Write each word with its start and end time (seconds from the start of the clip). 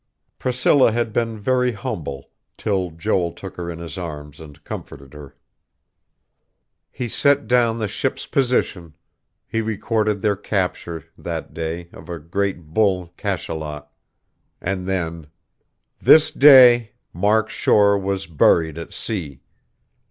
Priscilla 0.39 0.91
had 0.91 1.13
been 1.13 1.37
very 1.37 1.73
humble, 1.73 2.31
till 2.57 2.89
Joel 2.89 3.33
took 3.33 3.55
her 3.57 3.69
in 3.69 3.77
his 3.77 3.99
arms 3.99 4.39
and 4.39 4.63
comforted 4.63 5.13
her.... 5.13 5.35
He 6.89 7.07
set 7.07 7.47
down 7.47 7.77
the 7.77 7.87
ship's 7.87 8.25
position; 8.25 8.95
he 9.45 9.61
recorded 9.61 10.23
their 10.23 10.35
capture, 10.35 11.03
that 11.19 11.53
day, 11.53 11.87
of 11.93 12.09
a 12.09 12.17
great 12.17 12.73
bull 12.73 13.13
cachalot; 13.15 13.89
and 14.59 14.87
then:"... 14.87 15.27
This 16.01 16.31
day 16.31 16.93
Mark 17.13 17.51
Shore 17.51 17.95
was 17.95 18.25
buried 18.25 18.79
at 18.79 18.93
sea. 18.93 19.43